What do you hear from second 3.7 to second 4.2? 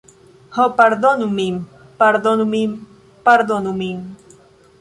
min.